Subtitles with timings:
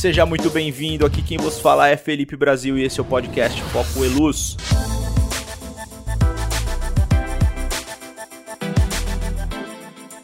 [0.00, 1.04] Seja muito bem-vindo.
[1.04, 4.56] Aqui quem vos fala é Felipe Brasil e esse é o podcast Foco Elus.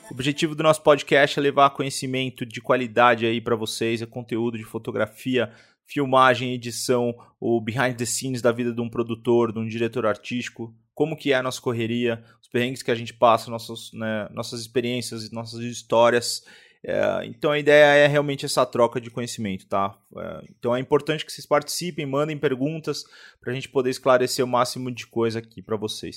[0.08, 4.56] O objetivo do nosso podcast é levar conhecimento de qualidade aí para vocês, é conteúdo
[4.56, 5.52] de fotografia,
[5.84, 10.74] filmagem, edição, o behind the scenes da vida de um produtor, de um diretor artístico,
[10.94, 14.62] como que é a nossa correria, os perrengues que a gente passa, nossas, né, nossas
[14.62, 16.42] experiências, nossas histórias
[16.88, 19.98] é, então a ideia é realmente essa troca de conhecimento, tá?
[20.16, 23.02] É, então é importante que vocês participem, mandem perguntas
[23.40, 26.14] para a gente poder esclarecer o máximo de coisa aqui para vocês.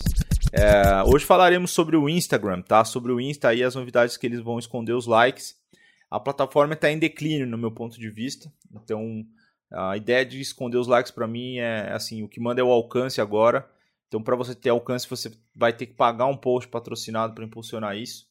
[0.53, 2.85] É, hoje falaremos sobre o Instagram, tá?
[2.85, 5.57] Sobre o Insta e as novidades que eles vão esconder os likes.
[6.07, 9.25] A plataforma está em declínio no meu ponto de vista, então
[9.71, 12.71] a ideia de esconder os likes para mim é assim, o que manda é o
[12.71, 13.67] alcance agora.
[14.07, 17.97] Então para você ter alcance você vai ter que pagar um post patrocinado para impulsionar
[17.97, 18.28] isso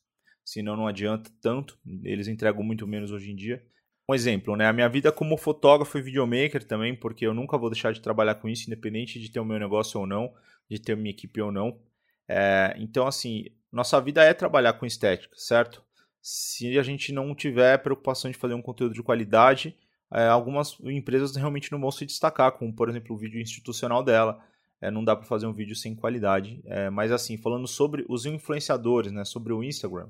[0.49, 1.79] senão não adianta tanto.
[2.03, 3.63] Eles entregam muito menos hoje em dia.
[4.09, 4.67] Um exemplo, né?
[4.67, 8.37] A minha vida como fotógrafo e videomaker também, porque eu nunca vou deixar de trabalhar
[8.37, 10.33] com isso, independente de ter o meu negócio ou não,
[10.71, 11.79] de ter minha equipe ou não.
[12.27, 15.85] É, então, assim, nossa vida é trabalhar com estética, certo?
[16.23, 19.77] Se a gente não tiver preocupação de fazer um conteúdo de qualidade,
[20.11, 24.43] é, algumas empresas realmente não vão se destacar, como por exemplo o vídeo institucional dela.
[24.81, 26.63] É, não dá para fazer um vídeo sem qualidade.
[26.65, 30.09] É, mas assim, falando sobre os influenciadores, né, sobre o Instagram,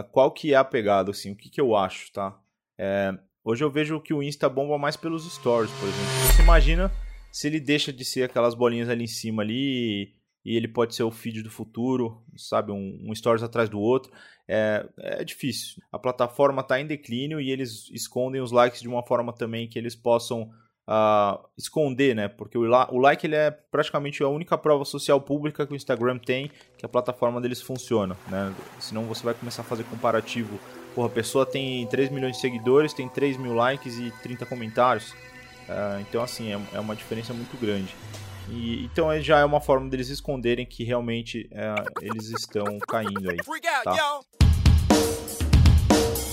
[0.00, 2.38] qual que é a pegada, assim, o que, que eu acho, tá?
[2.78, 3.12] É,
[3.44, 6.32] hoje eu vejo que o Insta bomba mais pelos stories, por exemplo.
[6.32, 6.92] Você imagina
[7.32, 11.02] se ele deixa de ser aquelas bolinhas ali em cima ali e ele pode ser
[11.02, 12.72] o feed do futuro, sabe?
[12.72, 14.12] Um, um stories atrás do outro.
[14.48, 15.82] É, é difícil.
[15.90, 19.78] A plataforma está em declínio e eles escondem os likes de uma forma também que
[19.78, 20.50] eles possam
[20.88, 22.28] uh, esconder, né?
[22.28, 26.18] Porque o, o like ele é praticamente a única prova social pública que o Instagram
[26.18, 28.54] tem que a plataforma deles funciona, né?
[28.80, 30.58] Senão você vai começar a fazer comparativo.
[30.94, 35.12] Porra, a pessoa tem 3 milhões de seguidores, tem 3 mil likes e 30 comentários.
[35.68, 37.94] Uh, então, assim, é, é, uma diferença muito grande.
[38.50, 43.38] E, então já é uma forma deles esconderem que realmente uh, eles estão caindo aí.
[43.84, 43.92] Tá?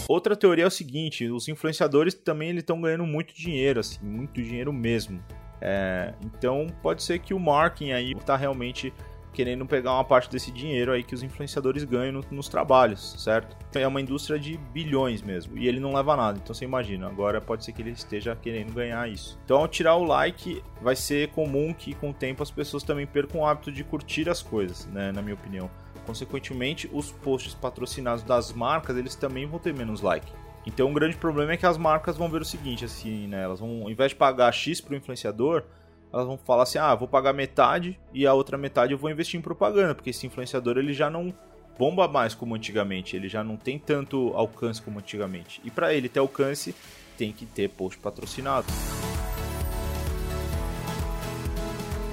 [0.09, 4.74] Outra teoria é o seguinte: os influenciadores também estão ganhando muito dinheiro, assim, muito dinheiro
[4.74, 5.24] mesmo.
[5.62, 8.92] É, então pode ser que o marketing aí está realmente
[9.31, 13.56] querendo pegar uma parte desse dinheiro aí que os influenciadores ganham no, nos trabalhos, certo?
[13.75, 16.40] É uma indústria de bilhões mesmo e ele não leva nada.
[16.42, 19.40] Então você imagina, agora pode ser que ele esteja querendo ganhar isso.
[19.46, 23.06] Então ao tirar o like, vai ser comum que com o tempo as pessoas também
[23.06, 25.69] percam o hábito de curtir as coisas, né, na minha opinião.
[26.09, 30.25] Consequentemente, os posts patrocinados das marcas, eles também vão ter menos like.
[30.66, 33.44] Então, um grande problema é que as marcas vão ver o seguinte, assim, né?
[33.44, 35.66] Elas vão, ao invés de pagar X para o influenciador,
[36.12, 39.40] elas vão falar assim: "Ah, vou pagar metade e a outra metade eu vou investir
[39.40, 41.31] em propaganda", porque esse influenciador ele já não
[41.78, 45.62] bomba mais como antigamente, ele já não tem tanto alcance como antigamente.
[45.64, 46.74] E para ele ter alcance,
[47.19, 48.66] tem que ter post patrocinado.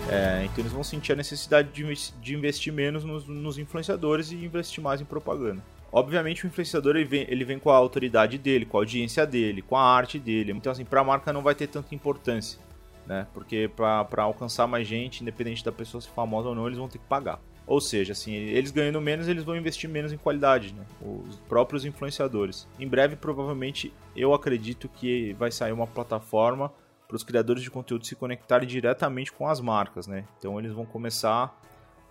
[0.08, 4.82] É, então eles vão sentir a necessidade de, investir menos nos, nos, influenciadores e investir
[4.82, 5.62] mais em propaganda.
[5.90, 9.62] Obviamente o influenciador ele vem, ele vem com a autoridade dele, com a audiência dele,
[9.62, 10.52] com a arte dele.
[10.52, 12.60] Então assim, para a marca não vai ter tanta importância,
[13.06, 13.26] né?
[13.34, 16.98] Porque para alcançar mais gente, independente da pessoa ser famosa ou não, eles vão ter
[16.98, 17.40] que pagar.
[17.66, 20.84] Ou seja, assim, eles ganhando menos, eles vão investir menos em qualidade, né?
[21.02, 22.68] Os próprios influenciadores.
[22.78, 26.72] Em breve, provavelmente, eu acredito que vai sair uma plataforma
[27.06, 30.24] para os criadores de conteúdo se conectarem diretamente com as marcas, né?
[30.38, 31.56] Então eles vão começar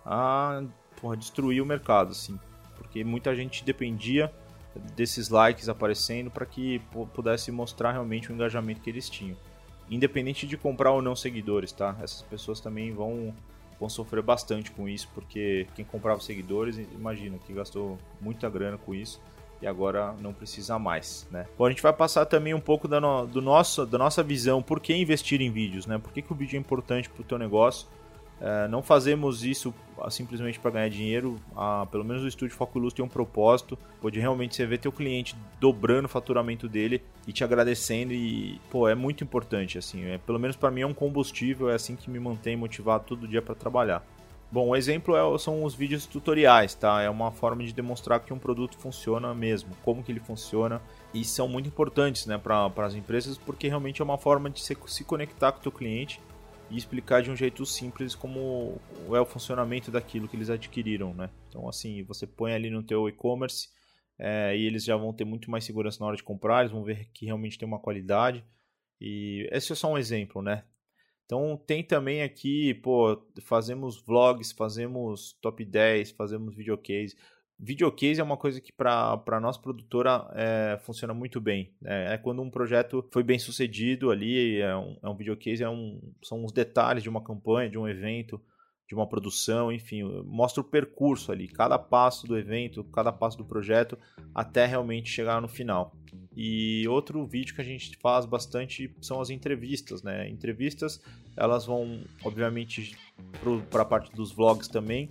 [0.04, 0.62] a
[1.00, 2.38] porra, destruir o mercado, assim,
[2.76, 4.32] porque muita gente dependia
[4.94, 6.80] desses likes aparecendo para que
[7.14, 9.36] pudesse mostrar realmente o engajamento que eles tinham,
[9.90, 11.96] independente de comprar ou não seguidores, tá?
[12.00, 13.34] Essas pessoas também vão
[13.78, 18.94] vão sofrer bastante com isso, porque quem comprava seguidores, imagina que gastou muita grana com
[18.94, 19.20] isso
[19.60, 21.46] e agora não precisa mais, né?
[21.58, 24.62] Bom, a gente vai passar também um pouco da, no, do nosso, da nossa visão,
[24.62, 25.98] por que investir em vídeos, né?
[25.98, 27.88] Por que, que o vídeo é importante para o teu negócio?
[28.38, 31.36] É, não fazemos isso ah, simplesmente para ganhar dinheiro.
[31.56, 34.92] Ah, pelo menos o estúdio Foco Luz tem um propósito, pode realmente você ver teu
[34.92, 40.04] cliente dobrando o faturamento dele e te agradecendo e pô, é muito importante assim.
[40.04, 43.26] É, pelo menos para mim é um combustível, é assim que me mantém motivado todo
[43.26, 44.04] dia para trabalhar.
[44.50, 47.02] Bom, o exemplo é, são os vídeos tutoriais, tá?
[47.02, 50.80] É uma forma de demonstrar que um produto funciona mesmo, como que ele funciona,
[51.12, 54.76] e são muito importantes, né, para as empresas, porque realmente é uma forma de se,
[54.86, 56.20] se conectar com o teu cliente
[56.70, 58.80] e explicar de um jeito simples como
[59.12, 61.30] é o funcionamento daquilo que eles adquiriram, né?
[61.48, 63.68] Então, assim, você põe ali no teu e-commerce
[64.18, 66.84] é, e eles já vão ter muito mais segurança na hora de comprar, eles vão
[66.84, 68.44] ver que realmente tem uma qualidade.
[69.00, 70.64] E esse é só um exemplo, né?
[71.26, 77.16] Então tem também aqui, pô, fazemos vlogs, fazemos top 10, fazemos videocase.
[77.58, 81.74] Videocase é uma coisa que para nossa produtora é, funciona muito bem.
[81.84, 85.68] É, é, quando um projeto foi bem sucedido ali, é um, é um videocase, é
[85.68, 88.40] um, são os detalhes de uma campanha, de um evento,
[88.86, 93.44] de uma produção, enfim, mostra o percurso ali, cada passo do evento, cada passo do
[93.44, 93.98] projeto,
[94.32, 95.96] até realmente chegar no final.
[96.36, 100.28] E outro vídeo que a gente faz bastante são as entrevistas, né?
[100.28, 101.00] Entrevistas,
[101.34, 102.94] elas vão, obviamente,
[103.70, 105.10] para a parte dos vlogs também,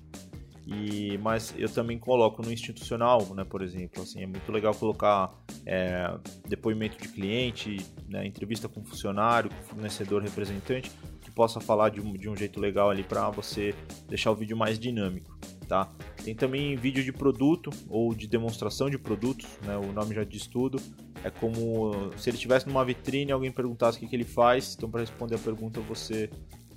[0.67, 4.01] e, mas eu também coloco no institucional, né, por exemplo.
[4.01, 5.31] Assim, é muito legal colocar
[5.65, 6.17] é,
[6.47, 7.77] depoimento de cliente,
[8.07, 10.91] né, entrevista com funcionário, com fornecedor, representante,
[11.21, 13.75] que possa falar de um, de um jeito legal ali para você
[14.07, 15.37] deixar o vídeo mais dinâmico.
[15.67, 15.91] Tá?
[16.23, 20.47] Tem também vídeo de produto ou de demonstração de produtos, né, o nome já diz
[20.47, 20.79] tudo.
[21.25, 24.75] É como se ele estivesse numa vitrine e alguém perguntasse o que, que ele faz.
[24.77, 26.29] Então, para responder a pergunta, você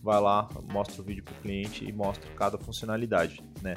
[0.03, 3.77] vai lá, mostra o vídeo para o cliente e mostra cada funcionalidade, né?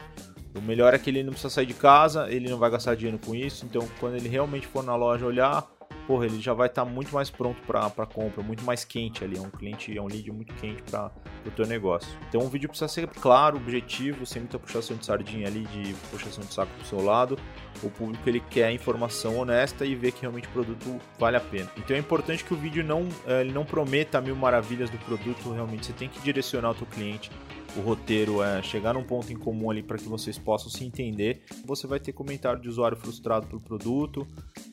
[0.55, 3.19] O melhor é que ele não precisa sair de casa, ele não vai gastar dinheiro
[3.19, 5.67] com isso, então quando ele realmente for na loja olhar,
[6.11, 9.37] porra, ele já vai estar tá muito mais pronto para compra, muito mais quente ali.
[9.37, 11.09] É um cliente, é um lead muito quente para
[11.45, 12.09] o teu negócio.
[12.27, 16.43] Então o vídeo precisa ser claro, objetivo, sem muita puxação de sardinha ali, de puxação
[16.43, 17.39] de saco pro seu lado.
[17.81, 21.71] O público ele quer informação honesta e ver que realmente o produto vale a pena.
[21.77, 25.49] Então é importante que o vídeo não, eh, ele não prometa mil maravilhas do produto,
[25.53, 27.31] realmente você tem que direcionar o teu cliente
[27.75, 31.41] o roteiro é chegar num ponto em comum ali para que vocês possam se entender.
[31.65, 34.27] Você vai ter comentário de usuário frustrado pelo produto,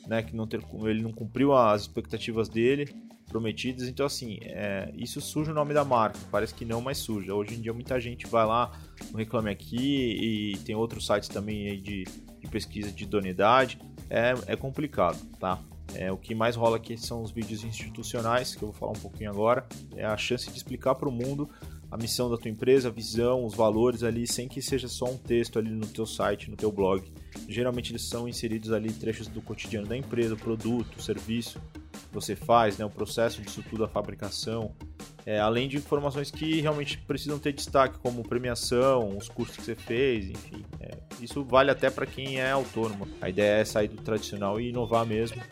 [0.08, 2.88] né, que não ter, ele não cumpriu as expectativas dele
[3.28, 3.87] prometidas.
[3.87, 6.19] Então, assim, é, isso suja o nome da marca.
[6.31, 7.34] Parece que não, mas suja.
[7.34, 8.72] Hoje em dia, muita gente vai lá
[9.10, 13.78] no Reclame Aqui e tem outros sites também de, de pesquisa de idoneidade.
[14.08, 15.60] É, é complicado, tá?
[15.94, 19.00] É, o que mais rola aqui são os vídeos institucionais, que eu vou falar um
[19.00, 19.66] pouquinho agora.
[19.94, 21.49] É a chance de explicar para o mundo
[21.90, 25.16] a missão da tua empresa, a visão, os valores ali, sem que seja só um
[25.16, 27.11] texto ali no teu site, no teu blog.
[27.49, 31.61] Geralmente eles são inseridos ali trechos do cotidiano da empresa, produto, serviço
[32.08, 34.75] que você faz, né, o processo disso tudo, a fabricação,
[35.26, 39.75] é, além de informações que realmente precisam ter destaque, como premiação, os cursos que você
[39.75, 40.64] fez, enfim.
[40.81, 43.06] É, isso vale até para quem é autônomo.
[43.20, 45.43] A ideia é sair do tradicional e inovar mesmo.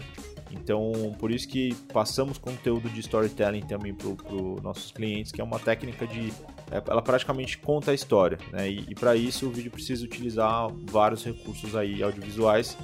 [0.50, 5.44] Então, por isso que passamos conteúdo de storytelling também para os nossos clientes, que é
[5.44, 6.33] uma técnica de.
[6.71, 8.69] É, ela praticamente conta a história, né?
[8.69, 12.77] E, e para isso o vídeo precisa utilizar vários recursos aí audiovisuais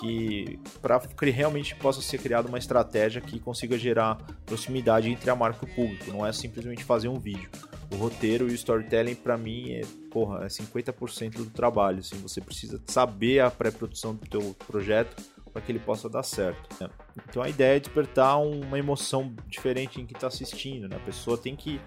[0.00, 5.36] que para que realmente possa ser criada uma estratégia que consiga gerar proximidade entre a
[5.36, 6.10] marca e o público.
[6.10, 7.50] Não é simplesmente fazer um vídeo.
[7.90, 12.00] O roteiro e o storytelling para mim é, porra, é 50% do trabalho.
[12.00, 15.16] Assim, você precisa saber a pré-produção do teu projeto
[15.52, 16.68] para que ele possa dar certo.
[16.80, 16.88] Né?
[17.28, 20.88] Então a ideia é despertar uma emoção diferente em quem está assistindo.
[20.88, 20.96] Né?
[20.96, 21.80] A pessoa tem que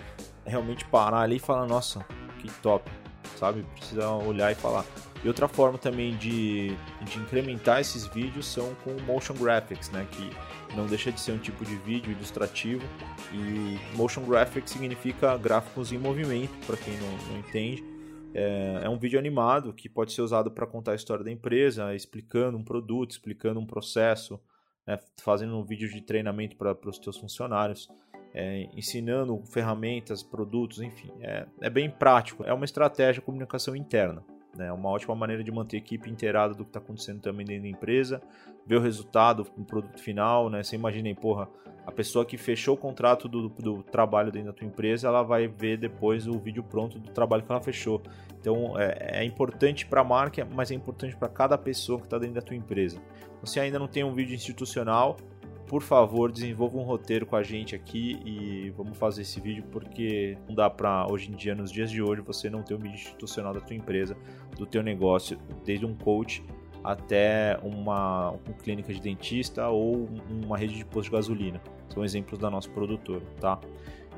[0.45, 2.05] realmente parar ali e falar: Nossa,
[2.39, 2.89] que top,
[3.37, 3.63] sabe?
[3.75, 4.85] Precisa olhar e falar.
[5.23, 10.07] E outra forma também de, de incrementar esses vídeos são com motion graphics, né?
[10.11, 12.81] Que não deixa de ser um tipo de vídeo ilustrativo.
[13.31, 17.83] E motion graphics significa gráficos em movimento, para quem não, não entende.
[18.33, 21.93] É, é, um vídeo animado que pode ser usado para contar a história da empresa,
[21.93, 24.39] explicando um produto, explicando um processo,
[24.87, 27.89] né, fazendo um vídeo de treinamento para os teus funcionários,
[28.33, 31.11] é, ensinando ferramentas, produtos, enfim.
[31.21, 34.23] É, é, bem prático, é uma estratégia de comunicação interna.
[34.55, 37.45] É né, uma ótima maneira de manter a equipe inteirada do que está acontecendo também
[37.45, 38.21] dentro da empresa,
[38.65, 40.49] ver o resultado no produto final.
[40.49, 40.61] Né?
[40.61, 41.47] Você imagina, porra,
[41.85, 45.47] a pessoa que fechou o contrato do, do, trabalho dentro da tua empresa, ela vai
[45.47, 48.01] ver depois o vídeo pronto do trabalho que ela fechou.
[48.39, 52.17] Então é, é importante para a marca, mas é importante para cada pessoa que está
[52.17, 53.01] dentro da tua empresa.
[53.41, 55.17] Então, se ainda não tem um vídeo institucional,
[55.71, 60.37] por favor, desenvolva um roteiro com a gente aqui e vamos fazer esse vídeo porque
[60.45, 62.95] não dá para hoje em dia, nos dias de hoje, você não ter um vídeo
[62.95, 64.17] institucional da tua empresa,
[64.57, 66.43] do teu negócio, desde um coach
[66.83, 70.09] até uma, uma clínica de dentista ou
[70.43, 71.61] uma rede de posto de gasolina.
[71.87, 73.57] São exemplos da nossa produtora, tá?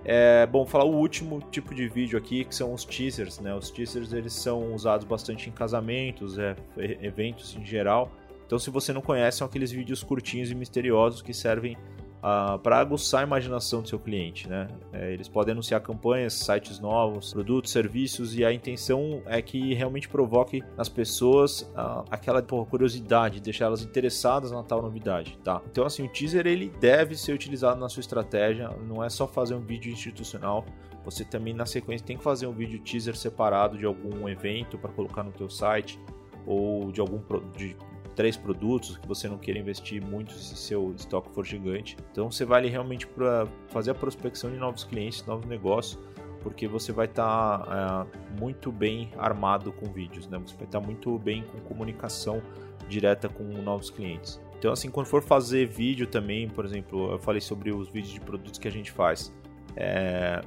[0.03, 3.53] É, bom, falar o último tipo de vídeo aqui, que são os teasers, né?
[3.53, 6.55] Os teasers, eles são usados bastante em casamentos, é,
[6.99, 8.11] eventos em geral.
[8.53, 11.75] Então, se você não conhece, são aqueles vídeos curtinhos e misteriosos que servem
[12.21, 14.47] uh, para aguçar a imaginação do seu cliente.
[14.47, 14.67] Né?
[14.91, 20.07] É, eles podem anunciar campanhas, sites novos, produtos, serviços e a intenção é que realmente
[20.07, 25.35] provoque nas pessoas uh, aquela porra, curiosidade, deixar elas interessadas na tal novidade.
[25.43, 25.59] Tá?
[25.71, 29.55] Então, assim, o teaser ele deve ser utilizado na sua estratégia, não é só fazer
[29.55, 30.63] um vídeo institucional.
[31.03, 34.91] Você também na sequência tem que fazer um vídeo teaser separado de algum evento para
[34.91, 35.99] colocar no teu site
[36.45, 37.19] ou de algum
[37.57, 37.75] de
[38.15, 41.97] três produtos que você não queira investir muito se seu estoque for gigante.
[42.11, 45.99] Então você vai ali realmente para fazer a prospecção de novos clientes, novos negócios,
[46.41, 50.37] porque você vai estar tá, é, muito bem armado com vídeos, né?
[50.39, 52.41] Você vai estar tá muito bem com comunicação
[52.87, 54.41] direta com novos clientes.
[54.59, 58.19] Então, assim, quando for fazer vídeo também, por exemplo, eu falei sobre os vídeos de
[58.19, 59.33] produtos que a gente faz.
[59.75, 60.41] É,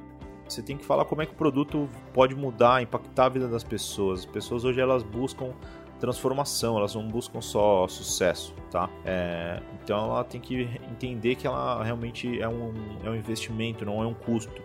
[0.47, 3.63] você tem que falar como é que o produto pode mudar, impactar a vida das
[3.63, 4.21] pessoas.
[4.21, 5.53] As pessoas hoje elas buscam
[5.97, 8.89] transformação, elas não buscam só sucesso, tá?
[9.05, 12.73] É, então ela tem que entender que ela realmente é um,
[13.03, 14.61] é um investimento, não é um custo.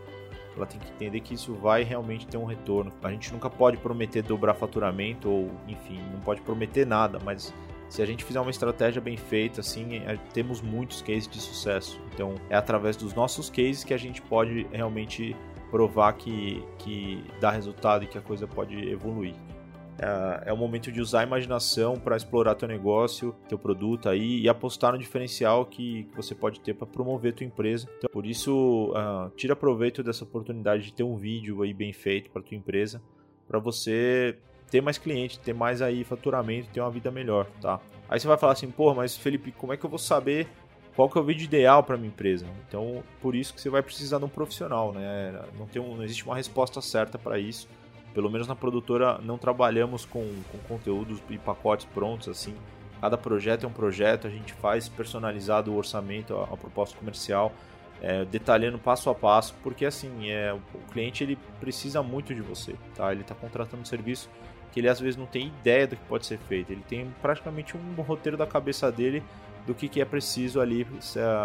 [0.54, 2.92] Ela tem que entender que isso vai realmente ter um retorno.
[3.02, 7.54] A gente nunca pode prometer dobrar faturamento ou, enfim, não pode prometer nada, mas
[7.88, 12.00] se a gente fizer uma estratégia bem feita, assim, é, temos muitos cases de sucesso.
[12.12, 15.36] Então, é através dos nossos cases que a gente pode realmente
[15.70, 19.34] provar que, que dá resultado e que a coisa pode evoluir.
[19.99, 24.40] É, é o momento de usar a imaginação para explorar teu negócio, teu produto aí
[24.40, 27.88] e apostar no diferencial que, que você pode ter para promover tua empresa.
[27.99, 32.30] Então, por isso, uh, tira proveito dessa oportunidade de ter um vídeo aí bem feito
[32.30, 33.02] para tua empresa,
[33.46, 34.37] para você
[34.70, 37.78] ter mais clientes, ter mais aí faturamento, ter uma vida melhor, tá?
[38.08, 40.49] Aí você vai falar assim, pô, mas Felipe, como é que eu vou saber
[40.94, 42.46] qual que é o vídeo ideal para minha empresa?
[42.66, 45.42] Então, por isso que você vai precisar de um profissional, né?
[45.58, 47.68] Não, tem um, não existe uma resposta certa para isso
[48.14, 52.54] pelo menos na produtora não trabalhamos com, com conteúdos e pacotes prontos assim.
[53.00, 57.52] Cada projeto é um projeto, a gente faz personalizado o orçamento, a, a proposta comercial,
[58.00, 62.75] é, detalhando passo a passo, porque assim, é, o cliente ele precisa muito de você,
[62.95, 63.12] tá?
[63.12, 64.28] Ele está contratando um serviço
[64.73, 67.76] que ele às vezes não tem ideia do que pode ser feito, ele tem praticamente
[67.76, 69.23] um roteiro da cabeça dele
[69.66, 70.85] do que, que é preciso ali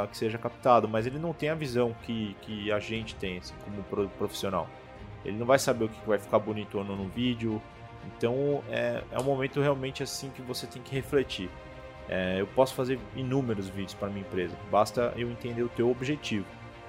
[0.10, 3.54] que seja captado, mas ele não tem a visão que, que a gente tem assim,
[3.64, 4.68] como profissional.
[5.26, 7.62] Ele não vai saber o que vai ficar bonito ou não no vídeo.
[8.06, 11.50] Então é, é um momento realmente assim que você tem que refletir.
[12.10, 16.46] É, eu posso fazer inúmeros vídeos para minha empresa, basta eu entender o teu objetivo.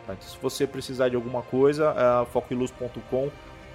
[0.06, 0.12] Tá?
[0.12, 3.28] Então, se você precisar de alguma coisa, é, focoiluz.com,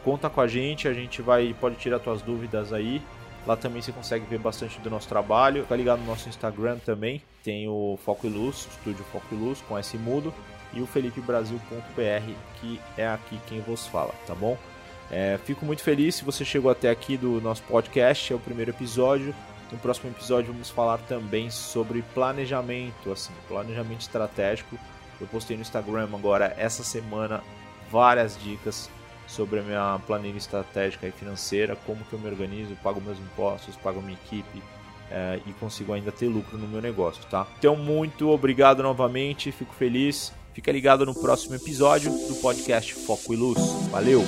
[0.05, 3.01] conta com a gente, a gente vai pode tirar suas dúvidas aí.
[3.45, 5.63] Lá também você consegue ver bastante do nosso trabalho.
[5.63, 7.21] Fica ligado no nosso Instagram também.
[7.43, 10.33] Tem o Foco e Luz, Estúdio Foco e Luz, com esse mudo
[10.73, 14.57] e o felipebrasil.br, que é aqui quem vos fala, tá bom?
[15.11, 18.71] É, fico muito feliz se você chegou até aqui do nosso podcast, é o primeiro
[18.71, 19.33] episódio.
[19.71, 24.77] No próximo episódio vamos falar também sobre planejamento, assim, planejamento estratégico.
[25.21, 27.43] Eu postei no Instagram agora essa semana
[27.91, 28.89] várias dicas
[29.27, 33.75] sobre a minha planilha estratégica e financeira, como que eu me organizo, pago meus impostos,
[33.77, 34.61] pago minha equipe,
[35.09, 37.47] é, e consigo ainda ter lucro no meu negócio, tá?
[37.57, 43.37] Então, muito obrigado novamente, fico feliz Fica ligado no próximo episódio do podcast Foco e
[43.37, 43.59] Luz.
[43.89, 44.23] Valeu!